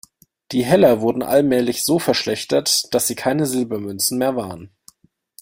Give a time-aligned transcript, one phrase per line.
[0.51, 4.71] Die Heller wurden allmählich so verschlechtert, dass sie keine Silbermünzen mehr waren.